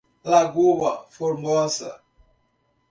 Lagoa 0.31 1.05
Formosa 1.13 1.91